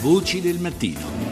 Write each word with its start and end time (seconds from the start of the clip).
Voci 0.00 0.40
del 0.40 0.58
mattino. 0.60 1.25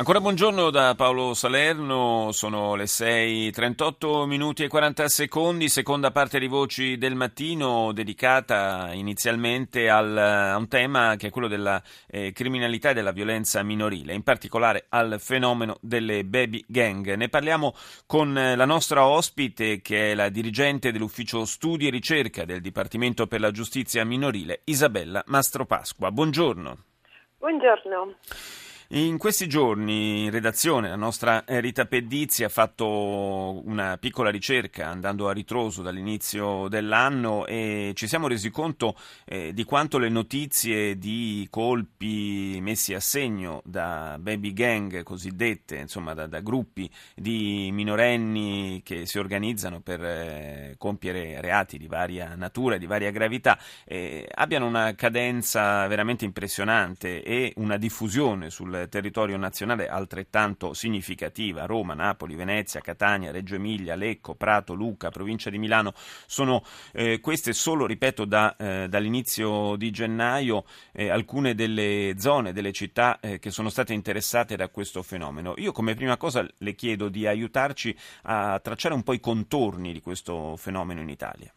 Ancora 0.00 0.18
buongiorno 0.22 0.70
da 0.70 0.94
Paolo 0.94 1.34
Salerno, 1.34 2.30
sono 2.32 2.74
le 2.74 2.84
6.38 2.84 4.24
minuti 4.24 4.64
e 4.64 4.68
40 4.68 5.06
secondi, 5.08 5.68
seconda 5.68 6.10
parte 6.10 6.38
di 6.38 6.46
Voci 6.46 6.96
del 6.96 7.14
Mattino 7.14 7.92
dedicata 7.92 8.94
inizialmente 8.94 9.90
al, 9.90 10.16
a 10.16 10.56
un 10.56 10.68
tema 10.68 11.16
che 11.16 11.26
è 11.26 11.30
quello 11.30 11.48
della 11.48 11.82
eh, 12.06 12.32
criminalità 12.32 12.88
e 12.88 12.94
della 12.94 13.12
violenza 13.12 13.62
minorile, 13.62 14.14
in 14.14 14.22
particolare 14.22 14.86
al 14.88 15.16
fenomeno 15.20 15.76
delle 15.82 16.24
baby 16.24 16.64
gang. 16.66 17.12
Ne 17.12 17.28
parliamo 17.28 17.74
con 18.06 18.32
la 18.32 18.64
nostra 18.64 19.04
ospite 19.04 19.82
che 19.82 20.12
è 20.12 20.14
la 20.14 20.30
dirigente 20.30 20.92
dell'ufficio 20.92 21.44
studi 21.44 21.88
e 21.88 21.90
ricerca 21.90 22.46
del 22.46 22.62
Dipartimento 22.62 23.26
per 23.26 23.40
la 23.40 23.50
giustizia 23.50 24.02
minorile, 24.06 24.62
Isabella 24.64 25.22
Mastropasqua. 25.26 26.10
Buongiorno. 26.10 26.84
Buongiorno. 27.36 28.14
In 28.92 29.18
questi 29.18 29.46
giorni 29.46 30.24
in 30.24 30.32
redazione 30.32 30.88
la 30.88 30.96
nostra 30.96 31.44
Rita 31.46 31.86
Pedizzi 31.86 32.42
ha 32.42 32.48
fatto 32.48 33.62
una 33.64 33.96
piccola 33.98 34.30
ricerca 34.30 34.88
andando 34.88 35.28
a 35.28 35.32
ritroso 35.32 35.80
dall'inizio 35.80 36.66
dell'anno 36.66 37.46
e 37.46 37.92
ci 37.94 38.08
siamo 38.08 38.26
resi 38.26 38.50
conto 38.50 38.96
eh, 39.26 39.52
di 39.54 39.62
quanto 39.62 39.96
le 39.98 40.08
notizie 40.08 40.98
di 40.98 41.46
colpi 41.50 42.58
messi 42.60 42.92
a 42.92 42.98
segno 42.98 43.62
da 43.64 44.16
baby 44.18 44.52
gang 44.52 45.04
cosiddette, 45.04 45.76
insomma 45.76 46.12
da, 46.12 46.26
da 46.26 46.40
gruppi 46.40 46.90
di 47.14 47.70
minorenni 47.70 48.80
che 48.82 49.06
si 49.06 49.20
organizzano 49.20 49.78
per 49.82 50.02
eh, 50.02 50.74
compiere 50.78 51.40
reati 51.40 51.78
di 51.78 51.86
varia 51.86 52.34
natura, 52.34 52.76
di 52.76 52.86
varia 52.86 53.12
gravità, 53.12 53.56
eh, 53.84 54.28
abbiano 54.34 54.66
una 54.66 54.96
cadenza 54.96 55.86
veramente 55.86 56.24
impressionante 56.24 57.22
e 57.22 57.52
una 57.54 57.76
diffusione 57.76 58.50
sul 58.50 58.78
territorio 58.88 59.36
nazionale 59.36 59.88
altrettanto 59.88 60.72
significativa. 60.72 61.66
Roma, 61.66 61.94
Napoli, 61.94 62.34
Venezia, 62.34 62.80
Catania, 62.80 63.30
Reggio 63.30 63.56
Emilia, 63.56 63.94
Lecco, 63.94 64.34
Prato, 64.34 64.74
Luca, 64.74 65.10
provincia 65.10 65.50
di 65.50 65.58
Milano, 65.58 65.92
sono 65.94 66.62
eh, 66.92 67.20
queste 67.20 67.52
solo, 67.52 67.86
ripeto, 67.86 68.24
da, 68.24 68.56
eh, 68.56 68.88
dall'inizio 68.88 69.76
di 69.76 69.90
gennaio 69.90 70.64
eh, 70.92 71.10
alcune 71.10 71.54
delle 71.54 72.14
zone, 72.18 72.52
delle 72.52 72.72
città 72.72 73.18
eh, 73.20 73.38
che 73.38 73.50
sono 73.50 73.68
state 73.68 73.92
interessate 73.92 74.56
da 74.56 74.68
questo 74.68 75.02
fenomeno. 75.02 75.54
Io 75.56 75.72
come 75.72 75.94
prima 75.94 76.16
cosa 76.16 76.46
le 76.58 76.74
chiedo 76.74 77.08
di 77.08 77.26
aiutarci 77.26 77.96
a 78.22 78.58
tracciare 78.60 78.94
un 78.94 79.02
po' 79.02 79.12
i 79.12 79.20
contorni 79.20 79.92
di 79.92 80.00
questo 80.00 80.56
fenomeno 80.56 81.00
in 81.00 81.08
Italia. 81.08 81.52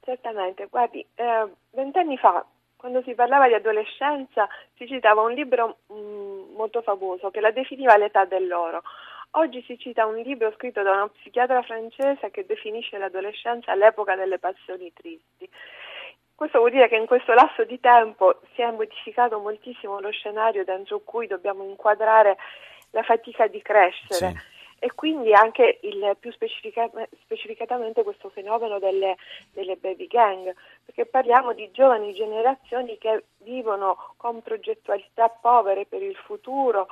Certamente, 0.00 0.66
guardi, 0.70 1.04
eh, 1.14 1.48
vent'anni 1.70 2.18
fa 2.18 2.44
quando 2.84 3.00
si 3.00 3.14
parlava 3.14 3.48
di 3.48 3.54
adolescenza 3.54 4.46
si 4.76 4.86
citava 4.86 5.22
un 5.22 5.32
libro 5.32 5.78
mh, 5.86 5.94
mm, 5.94 6.54
molto 6.54 6.82
famoso 6.82 7.30
che 7.30 7.40
la 7.40 7.50
definiva 7.50 7.96
l'età 7.96 8.26
dell'oro. 8.26 8.82
Oggi 9.36 9.62
si 9.62 9.78
cita 9.78 10.04
un 10.04 10.16
libro 10.16 10.52
scritto 10.52 10.82
da 10.82 10.92
una 10.92 11.08
psichiatra 11.08 11.62
francese 11.62 12.30
che 12.30 12.44
definisce 12.44 12.98
l'adolescenza 12.98 13.74
l'epoca 13.74 14.16
delle 14.16 14.38
passioni 14.38 14.92
tristi. 14.92 15.48
Questo 16.34 16.58
vuol 16.58 16.72
dire 16.72 16.88
che 16.88 16.96
in 16.96 17.06
questo 17.06 17.32
lasso 17.32 17.64
di 17.64 17.80
tempo 17.80 18.40
si 18.54 18.60
è 18.60 18.70
modificato 18.70 19.38
moltissimo 19.38 19.98
lo 19.98 20.10
scenario 20.10 20.62
dentro 20.62 21.00
cui 21.00 21.26
dobbiamo 21.26 21.64
inquadrare 21.64 22.36
la 22.90 23.02
fatica 23.02 23.46
di 23.46 23.62
crescere. 23.62 24.28
Sì 24.28 24.53
e 24.84 24.92
quindi 24.94 25.32
anche 25.32 25.78
il, 25.80 26.14
più 26.20 26.30
specifica, 26.30 26.90
specificatamente 27.22 28.02
questo 28.02 28.28
fenomeno 28.28 28.78
delle, 28.78 29.16
delle, 29.54 29.76
baby 29.76 30.06
gang, 30.06 30.54
perché 30.84 31.06
parliamo 31.06 31.54
di 31.54 31.70
giovani 31.70 32.12
generazioni 32.12 32.98
che 32.98 33.24
vivono 33.38 34.12
con 34.18 34.42
progettualità 34.42 35.30
povere 35.30 35.86
per 35.86 36.02
il 36.02 36.14
futuro, 36.16 36.86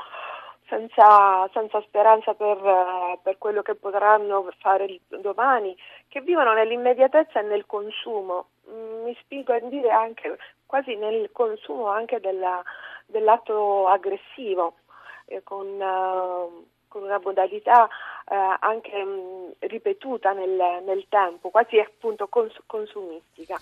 senza, 0.68 1.46
senza 1.52 1.82
speranza 1.82 2.32
per, 2.32 3.18
per, 3.22 3.36
quello 3.36 3.60
che 3.60 3.74
potranno 3.74 4.50
fare 4.60 4.98
domani, 5.08 5.76
che 6.08 6.22
vivono 6.22 6.54
nell'immediatezza 6.54 7.40
e 7.40 7.42
nel 7.42 7.66
consumo, 7.66 8.46
mm, 8.70 9.02
mi 9.04 9.14
spingo 9.20 9.52
a 9.52 9.60
dire 9.60 9.90
anche 9.90 10.38
quasi 10.64 10.96
nel 10.96 11.28
consumo 11.30 11.88
anche 11.88 12.20
della, 12.20 12.62
dell'atto 13.04 13.86
aggressivo. 13.86 14.76
Eh, 15.26 15.42
con, 15.44 15.66
uh, 15.66 16.66
con 16.92 17.02
una 17.04 17.18
modalità 17.24 17.88
eh, 18.28 18.56
anche 18.60 19.02
mh, 19.02 19.54
ripetuta 19.60 20.32
nel, 20.32 20.82
nel, 20.84 21.06
tempo, 21.08 21.48
quasi 21.48 21.78
appunto 21.78 22.28
cons- 22.28 22.60
consumistica. 22.66 23.56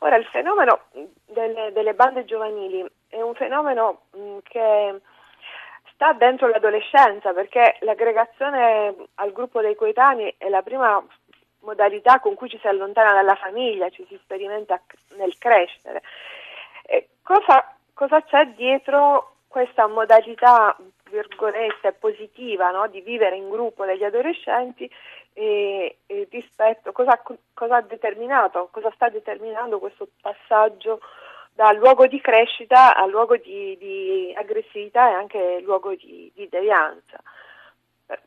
Ora 0.00 0.16
il 0.16 0.24
fenomeno 0.24 0.80
delle, 1.24 1.70
delle, 1.72 1.94
bande 1.94 2.24
giovanili 2.24 2.84
è 3.08 3.20
un 3.20 3.34
fenomeno 3.34 4.06
mh, 4.10 4.38
che 4.42 5.00
sta 5.92 6.12
dentro 6.14 6.48
l'adolescenza 6.48 7.32
perché 7.32 7.76
l'aggregazione 7.80 8.94
al 9.14 9.32
gruppo 9.32 9.60
dei 9.60 9.76
coetanei 9.76 10.34
è 10.36 10.48
la 10.48 10.62
prima 10.62 11.00
modalità 11.60 12.18
con 12.18 12.34
cui 12.34 12.48
ci 12.48 12.58
si 12.58 12.66
allontana 12.66 13.12
dalla 13.12 13.36
famiglia, 13.36 13.88
ci 13.90 14.04
si 14.08 14.18
sperimenta 14.20 14.82
nel 15.16 15.38
crescere. 15.38 16.02
Cosa, 17.22 17.74
cosa, 17.94 18.20
c'è 18.22 18.48
dietro 18.48 19.36
questa 19.48 19.86
modalità 19.86 20.76
virgolette, 21.14 21.92
positiva 21.92 22.70
no? 22.70 22.88
di 22.88 23.00
vivere 23.00 23.36
in 23.36 23.48
gruppo 23.48 23.84
degli 23.84 24.04
adolescenti 24.04 24.90
e, 25.32 25.98
e 26.06 26.28
rispetto 26.30 26.92
cosa, 26.92 27.22
cosa 27.54 27.76
ha 27.76 27.82
determinato, 27.82 28.68
cosa 28.70 28.90
sta 28.94 29.08
determinando 29.08 29.78
questo 29.78 30.08
passaggio 30.20 31.00
dal 31.52 31.76
luogo 31.76 32.06
di 32.06 32.20
crescita 32.20 32.96
al 32.96 33.10
luogo 33.10 33.36
di, 33.36 33.76
di 33.78 34.34
aggressività 34.36 35.10
e 35.10 35.12
anche 35.12 35.60
luogo 35.60 35.94
di, 35.94 36.30
di 36.34 36.48
devianza. 36.48 37.20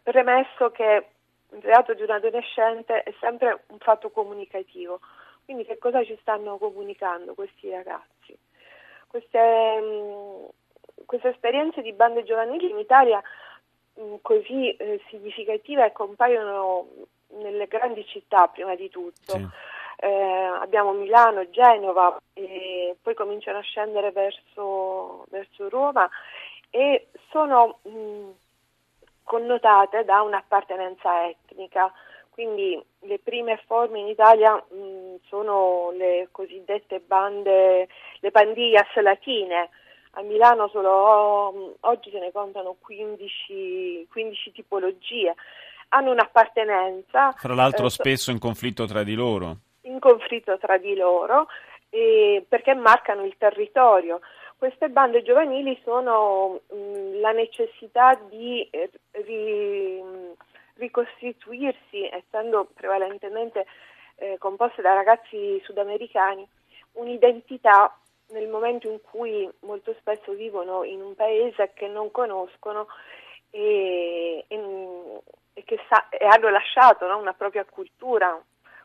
Premesso 0.02 0.72
che 0.72 1.06
il 1.52 1.62
reato 1.62 1.94
di 1.94 2.02
un 2.04 2.12
adolescente 2.12 3.04
è 3.04 3.14
sempre 3.20 3.64
un 3.68 3.78
fatto 3.80 4.10
comunicativo, 4.10 5.00
quindi 5.46 5.66
che 5.66 5.78
cosa 5.78 6.04
ci 6.04 6.18
stanno 6.22 6.58
comunicando 6.58 7.34
questi 7.34 7.70
ragazzi? 7.70 8.38
Queste, 9.08 9.40
mh, 9.80 10.48
queste 11.08 11.30
esperienze 11.30 11.82
di 11.82 11.94
bande 11.94 12.24
giovanili 12.24 12.70
in 12.70 12.78
Italia 12.78 13.24
mm, 14.00 14.16
così 14.22 14.70
eh, 14.76 15.02
significative 15.10 15.92
compaiono 15.94 16.86
nelle 17.30 17.66
grandi 17.68 18.06
città 18.06 18.48
prima 18.48 18.76
di 18.76 18.90
tutto. 18.90 19.32
Sì. 19.32 19.48
Eh, 20.00 20.08
abbiamo 20.12 20.92
Milano, 20.92 21.50
Genova 21.50 22.22
e 22.34 22.96
poi 23.02 23.16
cominciano 23.16 23.58
a 23.58 23.64
scendere 23.64 24.12
verso, 24.12 25.26
verso 25.30 25.70
Roma 25.70 26.08
e 26.70 27.08
sono 27.32 27.80
mh, 27.82 27.90
mm, 27.90 28.30
connotate 29.24 30.04
da 30.04 30.22
un'appartenenza 30.22 31.30
etnica. 31.30 31.92
Quindi 32.30 32.80
le 33.00 33.18
prime 33.18 33.60
forme 33.66 34.00
in 34.00 34.08
Italia 34.08 34.54
mh, 34.54 34.76
mm, 34.78 35.16
sono 35.28 35.92
le 35.92 36.28
cosiddette 36.32 37.00
bande, 37.00 37.88
le 38.20 38.32
pandillas 38.32 38.94
latine, 38.98 39.70
a 40.18 40.22
Milano 40.24 40.68
solo 40.70 41.76
oggi 41.80 42.10
se 42.10 42.20
ne 42.20 42.32
contano 42.32 42.76
15, 42.80 44.08
15 44.10 44.52
tipologie, 44.52 45.36
hanno 45.90 46.12
un'appartenenza. 46.12 47.32
Fra 47.34 47.54
l'altro 47.54 47.86
eh, 47.86 47.92
spesso 47.92 48.32
in 48.32 48.40
conflitto 48.40 48.86
tra 48.86 49.04
di 49.04 49.14
loro. 49.14 49.58
In 49.82 50.00
conflitto 50.00 50.58
tra 50.58 50.78
di 50.78 50.96
loro 50.96 51.48
eh, 51.90 52.44
perché 52.48 52.74
marcano 52.74 53.24
il 53.24 53.36
territorio. 53.38 54.20
Queste 54.58 54.90
bande 54.90 55.22
giovanili 55.22 55.80
sono 55.84 56.62
mh, 56.68 57.20
la 57.20 57.32
necessità 57.32 58.20
di 58.28 58.68
eh, 58.72 58.90
ri, 59.12 60.02
ricostituirsi, 60.74 62.10
essendo 62.12 62.68
prevalentemente 62.74 63.68
eh, 64.16 64.38
composte 64.40 64.82
da 64.82 64.94
ragazzi 64.96 65.62
sudamericani, 65.64 66.48
un'identità 66.94 67.96
nel 68.30 68.48
momento 68.48 68.90
in 68.90 69.02
cui 69.02 69.50
molto 69.62 69.96
spesso 70.00 70.34
vivono 70.34 70.84
in 70.84 71.02
un 71.02 71.16
paese 71.16 71.72
che 71.74 71.88
non 71.88 72.12
conoscono 72.12 72.88
e, 73.50 74.46
e, 74.48 75.22
e 75.54 75.64
che 75.64 75.80
sa, 75.90 76.10
e 76.10 76.26
hanno 76.26 76.50
lasciato 76.50 77.08
no, 77.08 77.18
una 77.18 77.34
propria 77.34 77.66
cultura, 77.66 78.40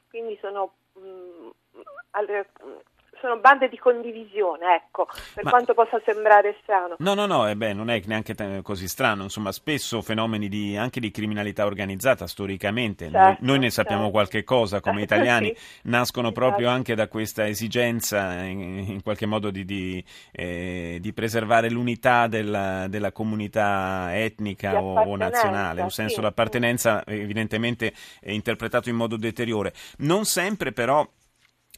quindi 0.09 0.39
sono 0.41 0.75
mh, 0.95 1.01
mm, 1.01 2.77
sono 3.23 3.39
bande 3.39 3.69
di 3.69 3.79
condivisione, 3.79 4.75
ecco, 4.75 5.07
per 5.33 5.45
Ma... 5.45 5.51
quanto 5.51 5.75
possa 5.75 6.01
sembrare 6.05 6.57
strano. 6.63 6.97
No, 6.99 7.15
no, 7.15 7.27
no, 7.27 7.49
eh 7.49 7.55
beh, 7.55 7.73
non 7.73 7.89
è 7.89 8.03
neanche 8.05 8.35
così 8.63 8.89
strano, 8.89 9.23
insomma, 9.23 9.53
spesso 9.53 10.03
fenomeni 10.03 10.49
di, 10.49 10.77
anche 10.77 10.99
di 10.99 11.13
criminalità 11.13 11.65
organizzata 11.65 12.27
storicamente, 12.27 13.09
certo, 13.09 13.19
noi, 13.19 13.37
noi, 13.41 13.59
ne 13.61 13.71
sappiamo 13.71 14.03
certo. 14.03 14.13
qualche 14.13 14.43
cosa 14.43 14.81
come 14.81 15.03
italiani, 15.03 15.55
sì. 15.55 15.81
nascono 15.85 16.29
esatto. 16.29 16.47
proprio 16.47 16.69
anche 16.69 16.97
da 16.97 17.07
questa 17.07 17.47
esigenza 17.47 18.43
in, 18.43 18.85
in 18.89 19.03
qualche 19.03 19.27
modo 19.27 19.51
di, 19.51 19.65
di, 19.65 20.05
eh, 20.33 20.99
di 21.01 21.13
preservare 21.13 21.71
l'unità 21.71 22.27
della, 22.27 22.89
della 22.89 23.13
comunità 23.13 24.09
etnica 24.17 24.83
o, 24.83 25.01
o, 25.01 25.17
nazionale, 25.17 25.81
un 25.83 25.91
senso 25.91 26.17
sì, 26.17 26.21
d'appartenenza 26.23 27.05
sì. 27.07 27.21
evidentemente 27.21 27.93
interpretato 28.23 28.89
in 28.89 28.97
modo 28.97 29.17
deteriore. 29.17 29.73
Non 29.99 30.25
sempre 30.25 30.73
però 30.73 31.07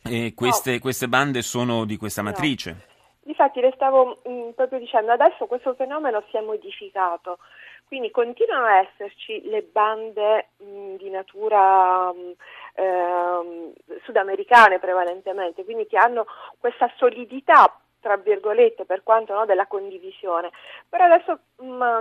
e 0.09 0.35
queste, 0.35 0.73
no. 0.73 0.79
queste, 0.81 1.09
bande 1.09 1.43
sono 1.43 1.85
di 1.85 1.97
questa 1.97 2.23
matrice? 2.23 2.71
No. 2.71 2.93
Infatti 3.27 3.61
le 3.61 3.73
stavo 3.75 4.21
mh, 4.25 4.31
mm, 4.31 4.51
proprio 4.51 4.79
dicendo, 4.79 5.13
adesso 5.13 5.47
questo 5.47 5.75
fenomeno 5.75 6.23
si 6.31 6.37
è 6.37 6.41
modificato, 6.41 7.39
quindi 7.87 8.11
continuano 8.11 8.67
a 8.67 8.79
esserci 8.81 9.43
le 9.49 9.63
bande 9.63 10.49
mh, 10.59 10.65
mm, 10.65 10.95
di 10.97 11.11
natura 11.11 12.13
mh, 12.13 12.35
eh, 12.75 13.73
sudamericane 14.05 14.79
prevalentemente, 14.79 15.65
quindi 15.65 15.87
che 15.87 15.97
hanno 15.97 16.27
questa 16.59 16.91
solidità 16.97 17.79
tra 18.01 18.17
virgolette 18.19 18.85
per 18.85 19.03
quanto 19.03 19.33
no, 19.33 19.47
della 19.47 19.67
condivisione, 19.67 20.51
però 20.91 21.05
adesso 21.05 21.39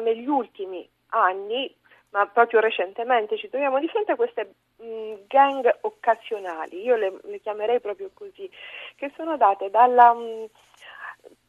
negli 0.02 0.28
ultimi 0.28 0.86
anni 1.12 1.74
ma 2.14 2.28
proprio 2.28 2.60
recentemente 2.60 3.38
ci 3.38 3.50
troviamo 3.50 3.80
di 3.80 3.88
fronte 3.88 4.12
a 4.12 4.16
queste 4.16 4.54
mh, 4.78 5.26
gang 5.28 5.78
occasionali, 5.82 6.82
io 6.84 6.96
le, 6.96 7.20
le, 7.24 7.40
chiamerei 7.40 7.80
proprio 7.80 8.12
così, 8.14 8.50
che 8.96 9.12
sono 9.16 9.36
date 9.38 9.70
dalla... 9.70 10.14
Mh, 10.14 10.46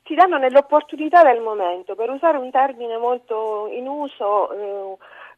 si 0.06 0.14
danno 0.14 0.36
nell'opportunità 0.36 1.22
del 1.22 1.40
momento, 1.40 1.94
per 1.94 2.10
usare 2.10 2.36
un 2.36 2.50
termine 2.50 2.98
molto 2.98 3.68
in 3.70 3.88
uso, 3.88 4.52
eh, 4.52 4.96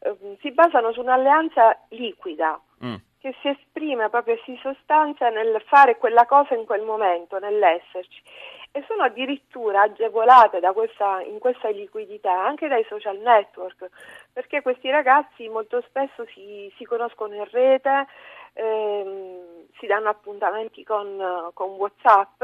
eh, 0.09 0.37
si 0.41 0.51
basano 0.51 0.91
su 0.91 0.99
un'alleanza 0.99 1.85
liquida. 1.89 2.59
Mm 2.83 2.95
che 3.19 3.35
si 3.41 3.47
esprime 3.49 4.09
proprio 4.09 4.37
si 4.45 4.57
sostanzia 4.61 5.29
nel 5.29 5.61
fare 5.65 5.97
quella 5.97 6.25
cosa 6.25 6.53
in 6.53 6.65
quel 6.65 6.83
momento, 6.83 7.39
nell'esserci 7.39 8.21
e 8.71 8.83
sono 8.87 9.03
addirittura 9.03 9.81
agevolate 9.81 10.59
questa, 10.71 11.21
in 11.21 11.39
questa 11.39 11.69
liquidità 11.69 12.31
anche 12.31 12.67
dai 12.67 12.85
social 12.87 13.17
network, 13.17 13.89
perché 14.31 14.61
questi 14.61 14.89
ragazzi 14.89 15.47
molto 15.49 15.81
spesso 15.81 16.25
si, 16.33 16.71
si 16.77 16.83
conoscono 16.85 17.35
in 17.35 17.47
rete, 17.49 18.07
ehm, 18.53 19.65
si 19.79 19.87
danno 19.87 20.09
appuntamenti 20.09 20.83
con, 20.83 21.51
con 21.53 21.71
Whatsapp 21.71 22.41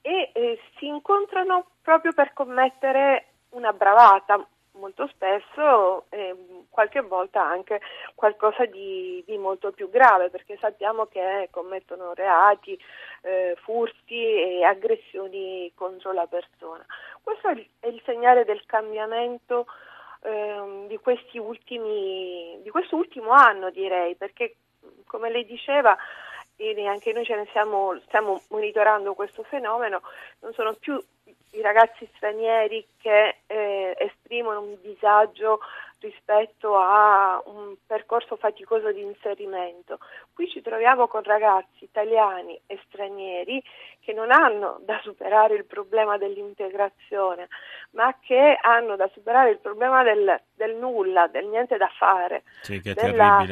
e 0.00 0.30
eh, 0.32 0.60
si 0.78 0.86
incontrano 0.86 1.66
proprio 1.82 2.12
per 2.12 2.32
commettere 2.32 3.26
una 3.50 3.72
bravata, 3.72 4.46
molto 4.78 5.06
spesso 5.08 6.04
e 6.10 6.64
qualche 6.70 7.00
volta 7.00 7.42
anche 7.42 7.80
qualcosa 8.14 8.64
di, 8.66 9.22
di, 9.26 9.36
molto 9.38 9.72
più 9.72 9.90
grave 9.90 10.30
perché 10.30 10.56
sappiamo 10.58 11.06
che 11.06 11.48
commettono 11.50 12.14
reati, 12.14 12.78
eh, 13.22 13.56
furti 13.62 14.24
e 14.24 14.64
aggressioni 14.64 15.70
contro 15.74 16.12
la 16.12 16.26
persona. 16.26 16.84
Questo 17.22 17.48
è 17.48 17.52
il, 17.52 17.66
è 17.80 17.86
il 17.88 18.00
segnale 18.04 18.44
del 18.44 18.64
cambiamento 18.66 19.66
eh, 20.22 20.84
di, 20.86 20.98
questi 20.98 21.38
ultimi, 21.38 22.58
di 22.62 22.70
questo 22.70 22.96
ultimo 22.96 23.30
anno 23.30 23.70
direi 23.70 24.14
perché 24.14 24.56
come 25.06 25.30
lei 25.30 25.44
diceva 25.44 25.96
e 26.56 26.86
anche 26.86 27.12
noi 27.12 27.24
ce 27.24 27.36
ne 27.36 27.46
stiamo, 27.48 27.98
stiamo 28.06 28.40
monitorando 28.48 29.14
questo 29.14 29.42
fenomeno, 29.42 30.00
non 30.40 30.52
sono 30.54 30.72
più 30.74 30.98
i 31.52 31.60
ragazzi 31.60 32.08
stranieri 32.16 32.86
che 32.98 33.36
eh, 33.46 33.96
esprimono 33.98 34.60
un 34.60 34.76
disagio 34.82 35.60
rispetto 36.00 36.76
a 36.76 37.42
un 37.46 37.74
percorso 37.86 38.36
faticoso 38.36 38.92
di 38.92 39.02
inserimento. 39.02 39.98
Qui 40.34 40.48
ci 40.48 40.60
troviamo 40.60 41.08
con 41.08 41.22
ragazzi 41.22 41.84
italiani 41.84 42.58
e 42.66 42.78
stranieri 42.86 43.62
che 44.00 44.12
non 44.12 44.30
hanno 44.30 44.78
da 44.84 45.00
superare 45.02 45.54
il 45.54 45.64
problema 45.64 46.18
dell'integrazione, 46.18 47.48
ma 47.92 48.14
che 48.20 48.58
hanno 48.60 48.96
da 48.96 49.08
superare 49.12 49.50
il 49.50 49.58
problema 49.58 50.02
del, 50.02 50.40
del 50.54 50.76
nulla, 50.76 51.26
del 51.28 51.46
niente 51.46 51.76
da 51.76 51.90
fare. 51.96 52.42
Sì, 52.62 52.80
della. 52.80 53.44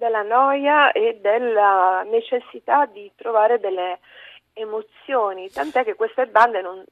Della 0.00 0.22
noia 0.22 0.92
e 0.92 1.18
della 1.20 2.02
necessità 2.06 2.86
di 2.86 3.12
trovare 3.14 3.60
delle 3.60 3.98
emozioni, 4.54 5.50
tant'è 5.50 5.84
che 5.84 5.94
queste 5.94 6.26
bande 6.26 6.62
non, 6.62 6.82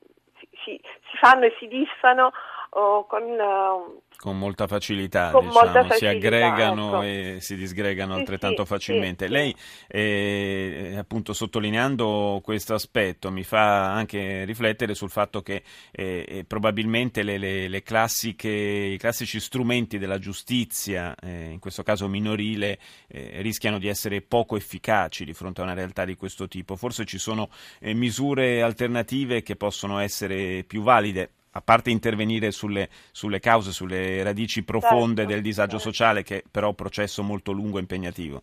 si, 0.64 0.80
si 1.10 1.16
fanno 1.16 1.44
e 1.44 1.54
si 1.58 1.68
disfano 1.68 2.32
oh, 2.70 3.06
con, 3.06 3.22
uh, 3.22 4.02
con 4.18 4.36
molta 4.36 4.66
facilità, 4.66 5.30
con 5.30 5.46
diciamo, 5.46 5.64
molta 5.64 5.84
facilità, 5.84 5.96
si 5.96 6.06
aggregano 6.06 6.88
ecco. 6.88 7.02
e 7.02 7.36
si 7.40 7.54
disgregano 7.54 8.14
sì, 8.14 8.18
altrettanto 8.18 8.62
sì, 8.62 8.68
facilmente. 8.68 9.26
Sì, 9.26 9.32
Lei, 9.32 9.54
eh, 9.86 10.96
appunto, 10.98 11.32
sottolineando 11.32 12.40
questo 12.42 12.74
aspetto, 12.74 13.30
mi 13.30 13.44
fa 13.44 13.92
anche 13.92 14.44
riflettere 14.44 14.94
sul 14.94 15.10
fatto 15.10 15.40
che 15.40 15.62
eh, 15.92 16.24
eh, 16.26 16.44
probabilmente 16.44 17.22
le, 17.22 17.38
le, 17.38 17.68
le 17.68 17.82
classiche, 17.84 18.48
i 18.48 18.98
classici 18.98 19.38
strumenti 19.38 19.98
della 19.98 20.18
giustizia, 20.18 21.14
eh, 21.14 21.50
in 21.50 21.60
questo 21.60 21.84
caso 21.84 22.08
minorile, 22.08 22.80
eh, 23.06 23.40
rischiano 23.40 23.78
di 23.78 23.86
essere 23.86 24.20
poco 24.20 24.56
efficaci 24.56 25.24
di 25.24 25.32
fronte 25.32 25.60
a 25.60 25.64
una 25.64 25.74
realtà 25.74 26.04
di 26.04 26.16
questo 26.16 26.48
tipo. 26.48 26.74
Forse 26.74 27.04
ci 27.04 27.18
sono 27.18 27.50
eh, 27.78 27.94
misure 27.94 28.62
alternative 28.62 29.42
che 29.42 29.54
possono 29.54 30.00
essere 30.00 30.64
più 30.64 30.82
valide 30.82 31.34
a 31.58 31.62
parte 31.62 31.90
intervenire 31.90 32.50
sulle, 32.50 32.88
sulle, 33.10 33.40
cause, 33.40 33.72
sulle 33.72 34.22
radici 34.22 34.64
profonde 34.64 35.22
certo, 35.22 35.32
del 35.32 35.42
disagio 35.42 35.76
certo. 35.78 35.90
sociale, 35.92 36.22
che 36.22 36.44
però 36.50 36.66
è 36.66 36.70
un 36.70 36.74
processo 36.76 37.22
molto 37.22 37.52
lungo 37.52 37.78
e 37.78 37.80
impegnativo. 37.80 38.42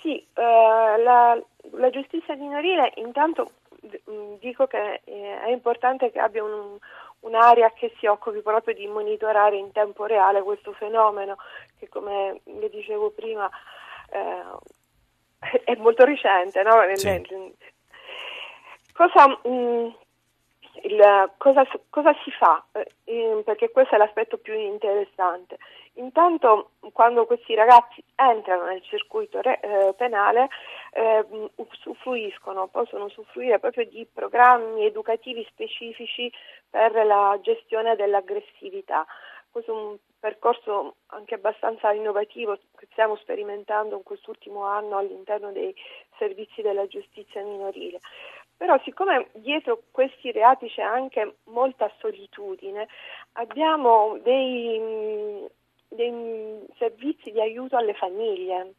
Sì, 0.00 0.16
eh, 0.16 1.02
la, 1.02 1.40
la, 1.72 1.90
giustizia 1.90 2.34
minorile 2.34 2.92
intanto 2.96 3.50
mm, 4.10 4.34
dico 4.40 4.66
che 4.66 5.02
eh, 5.04 5.40
è 5.42 5.50
importante 5.50 6.10
che 6.10 6.18
abbia 6.18 6.42
un, 6.42 6.78
un'area 7.20 7.70
che 7.72 7.94
si 7.98 8.06
occupi 8.06 8.40
proprio 8.40 8.74
di 8.74 8.86
monitorare 8.86 9.56
in 9.56 9.70
tempo 9.72 10.06
reale 10.06 10.42
questo 10.42 10.72
fenomeno, 10.72 11.36
che 11.78 11.88
come 11.88 12.40
le 12.44 12.68
dicevo 12.70 13.10
prima 13.10 13.48
eh, 14.10 14.42
è 15.64 15.76
molto 15.76 16.04
recente. 16.04 16.62
No? 16.62 16.82
Sì. 16.94 17.22
Cosa, 18.92 19.28
mh, 19.28 19.48
mm, 19.48 19.88
il, 20.82 21.30
cosa, 21.36 21.66
cosa, 21.90 22.14
si 22.24 22.30
fa? 22.30 22.64
Eh, 22.72 23.42
perché 23.44 23.70
questo 23.70 23.94
è 23.94 23.98
l'aspetto 23.98 24.38
più 24.38 24.54
interessante. 24.54 25.58
Intanto 25.94 26.70
quando 26.92 27.26
questi 27.26 27.54
ragazzi 27.54 28.02
entrano 28.14 28.66
nel 28.66 28.82
circuito 28.82 29.40
re, 29.40 29.60
eh, 29.60 29.94
penale 29.94 30.48
eh, 30.92 31.26
usufruiscono, 31.56 32.68
possono 32.68 33.04
usufruire 33.04 33.58
proprio 33.58 33.84
di 33.86 34.06
programmi 34.12 34.84
educativi 34.84 35.44
specifici 35.50 36.32
per 36.68 36.92
la 37.04 37.38
gestione 37.42 37.96
dell'aggressività. 37.96 39.04
Questo 39.50 39.72
è 39.72 39.74
un 39.74 39.96
percorso 40.20 40.96
anche 41.06 41.34
abbastanza 41.34 41.90
innovativo 41.92 42.56
che 42.76 42.86
stiamo 42.92 43.16
sperimentando 43.16 43.96
in 43.96 44.04
quest'ultimo 44.04 44.64
anno 44.64 44.96
all'interno 44.98 45.50
dei 45.50 45.74
servizi 46.18 46.62
della 46.62 46.86
giustizia 46.86 47.42
minorile. 47.42 47.98
Però 48.60 48.78
siccome 48.84 49.28
dietro 49.32 49.84
questi 49.90 50.32
reati 50.32 50.68
c'è 50.68 50.82
anche 50.82 51.36
molta 51.44 51.90
solitudine, 51.98 52.88
abbiamo 53.32 54.18
dei, 54.18 55.48
dei 55.88 56.66
servizi 56.76 57.30
di 57.30 57.40
aiuto 57.40 57.78
alle 57.78 57.94
famiglie 57.94 58.74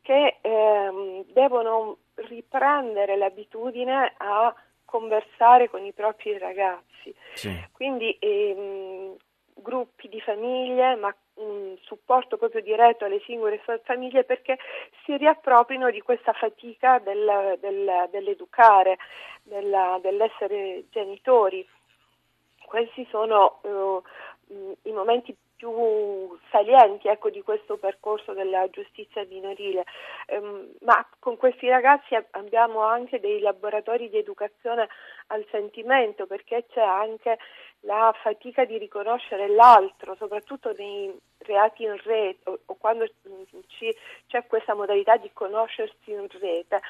che 0.00 0.38
ehm, 0.40 1.26
devono 1.26 1.98
riprendere 2.14 3.18
l'abitudine 3.18 4.14
a 4.16 4.54
conversare 4.86 5.68
con 5.68 5.84
i 5.84 5.92
propri 5.92 6.38
ragazzi. 6.38 7.14
Sì. 7.34 7.50
Quindi 7.70 8.16
ehm, 8.18 9.14
gruppi 9.56 10.08
di 10.08 10.22
famiglie, 10.22 10.94
ma 10.96 11.14
un 11.34 11.76
supporto 11.82 12.36
proprio 12.36 12.60
diretto 12.60 13.04
alle 13.04 13.20
singole 13.24 13.62
famiglie 13.84 14.24
perché 14.24 14.58
si 15.04 15.16
riappropriano 15.16 15.90
di 15.90 16.00
questa 16.00 16.32
fatica 16.32 16.98
del, 16.98 17.58
del, 17.60 18.08
dell'educare, 18.10 18.98
della, 19.42 19.98
dell'essere 20.02 20.84
genitori. 20.90 21.66
Questi 22.64 23.06
sono 23.10 23.60
uh, 23.62 24.02
i 24.82 24.92
momenti 24.92 25.36
più 25.62 26.36
salienti 26.50 27.06
ecco, 27.06 27.30
di 27.30 27.40
questo 27.42 27.76
percorso 27.76 28.32
della 28.32 28.68
giustizia 28.68 29.24
minorile, 29.28 29.84
um, 30.28 30.68
ma 30.80 31.06
con 31.20 31.36
questi 31.36 31.68
ragazzi 31.68 32.16
abbiamo 32.32 32.80
anche 32.80 33.20
dei 33.20 33.38
laboratori 33.38 34.08
di 34.10 34.18
educazione 34.18 34.88
al 35.28 35.46
sentimento 35.52 36.26
perché 36.26 36.66
c'è 36.66 36.80
anche 36.82 37.38
la 37.84 38.14
fatica 38.22 38.64
di 38.64 38.78
riconoscere 38.78 39.48
l'altro, 39.48 40.14
soprattutto 40.16 40.72
nei 40.76 41.12
reati 41.38 41.82
in 41.82 41.96
rete 42.02 42.48
o, 42.48 42.58
o 42.66 42.74
quando 42.76 43.06
ci, 43.68 43.94
c'è 44.26 44.46
questa 44.46 44.74
modalità 44.74 45.16
di 45.16 45.30
conoscersi 45.32 46.10
in 46.10 46.26
rete, 46.28 46.80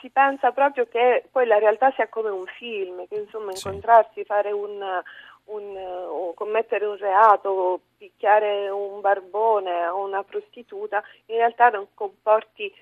si 0.00 0.10
pensa 0.10 0.52
proprio 0.52 0.86
che 0.86 1.24
poi 1.30 1.46
la 1.46 1.58
realtà 1.58 1.90
sia 1.92 2.08
come 2.08 2.30
un 2.30 2.46
film, 2.46 3.06
che 3.08 3.16
insomma 3.16 3.52
incontrarsi, 3.52 4.24
fare 4.24 4.52
un, 4.52 5.02
un, 5.46 5.76
o 5.76 6.34
commettere 6.34 6.86
un 6.86 6.96
reato, 6.96 7.48
o 7.48 7.80
picchiare 7.96 8.68
un 8.68 9.00
barbone 9.00 9.88
o 9.88 10.04
una 10.04 10.22
prostituta, 10.22 11.02
in 11.26 11.36
realtà 11.36 11.70
non 11.70 11.88
comporti 11.94 12.72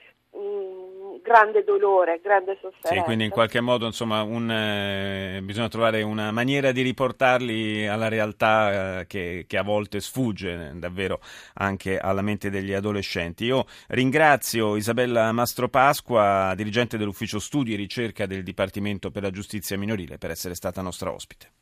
grande 1.25 1.65
dolore, 1.65 2.21
grande 2.23 2.59
sofferenza. 2.61 2.95
Sì, 2.95 3.01
quindi 3.01 3.25
in 3.25 3.31
qualche 3.31 3.63
modo 3.63 3.87
insomma, 3.87 4.23
un, 4.23 4.51
eh, 4.51 5.41
bisogna 5.43 5.69
trovare 5.69 6.03
una 6.03 6.31
maniera 6.33 6.71
di 6.71 6.83
riportarli 6.83 7.87
alla 7.87 8.09
realtà 8.09 9.01
eh, 9.01 9.07
che, 9.07 9.47
che, 9.49 9.57
a 9.57 9.63
volte 9.63 10.01
sfugge 10.01 10.71
eh, 10.71 10.75
davvero 10.75 11.21
anche 11.55 11.99
alla 11.99 12.21
mente 12.21 12.51
degli 12.51 12.75
adolescenti. 12.75 13.47
Io 13.47 13.65
ringrazio 13.89 14.77
Isabella 14.77 15.33
Mastropasqua, 15.33 16.53
dirigente 16.55 16.99
dell'ufficio 16.99 17.39
studi 17.39 17.73
e 17.73 17.77
ricerca 17.77 18.27
del 18.27 18.43
Dipartimento 18.43 19.11
per 19.11 19.23
la 19.23 19.31
giustizia 19.31 19.79
minorile, 19.79 20.19
per 20.19 20.31
essere 20.31 20.55
stata 20.55 20.83
nostra 20.83 21.11
ospite. 21.11 21.55